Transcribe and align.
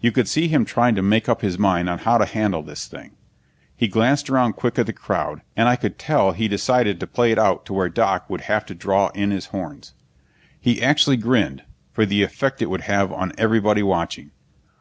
You 0.00 0.12
could 0.12 0.28
see 0.28 0.46
him 0.46 0.64
trying 0.64 0.94
to 0.94 1.02
make 1.02 1.28
up 1.28 1.40
his 1.40 1.58
mind 1.58 1.90
on 1.90 1.98
how 1.98 2.16
to 2.16 2.24
handle 2.26 2.62
this 2.62 2.86
thing. 2.86 3.16
He 3.74 3.88
glanced 3.88 4.30
around 4.30 4.52
quick 4.52 4.78
at 4.78 4.86
the 4.86 4.92
crowd, 4.92 5.40
and 5.56 5.68
I 5.68 5.74
could 5.74 5.98
tell 5.98 6.30
he 6.30 6.46
decided 6.46 7.00
to 7.00 7.08
play 7.08 7.32
it 7.32 7.40
out 7.40 7.66
to 7.66 7.72
where 7.72 7.88
Doc 7.88 8.30
would 8.30 8.42
have 8.42 8.64
to 8.66 8.74
draw 8.76 9.08
in 9.16 9.32
his 9.32 9.46
horns. 9.46 9.94
He 10.60 10.80
actually 10.80 11.16
grinned, 11.16 11.64
for 11.90 12.06
the 12.06 12.22
effect 12.22 12.62
it 12.62 12.66
would 12.70 12.82
have 12.82 13.12
on 13.12 13.32
everybody 13.36 13.82
watching. 13.82 14.30